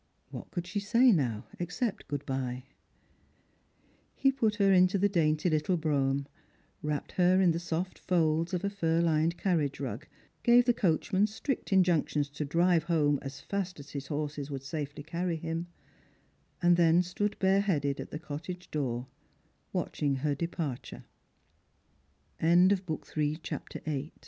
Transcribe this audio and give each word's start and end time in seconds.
What 0.31 0.49
could 0.49 0.65
she 0.65 0.79
say 0.79 1.11
now, 1.11 1.45
except 1.59 2.07
good 2.07 2.25
bye? 2.25 2.63
He 4.15 4.31
put 4.31 4.55
her 4.55 4.73
into 4.73 4.97
the 4.97 5.07
dainty 5.07 5.47
little 5.47 5.77
brougham, 5.77 6.25
wrapped 6.81 7.11
her 7.11 7.39
in 7.39 7.51
the 7.51 7.59
soft 7.59 7.99
folds 7.99 8.51
of 8.55 8.63
a 8.63 8.69
fur 8.71 8.99
lined 8.99 9.37
carriage 9.37 9.79
rug, 9.79 10.07
gave 10.41 10.65
the 10.65 10.73
coachman 10.73 11.27
strict 11.27 11.71
injunctions 11.71 12.29
to 12.31 12.45
drive 12.45 12.85
home 12.85 13.19
as 13.21 13.41
fast 13.41 13.79
as 13.79 13.91
his 13.91 14.07
horses 14.07 14.49
would 14.49 14.63
safely 14.63 15.03
carry 15.03 15.35
him, 15.35 15.67
and 16.63 16.77
then 16.77 17.03
stood 17.03 17.37
bare 17.37 17.61
headed 17.61 17.99
at 17.99 18.09
the 18.09 18.17
cottage 18.19 18.71
door 18.71 19.05
watching 19.71 20.15
her 20.25 20.35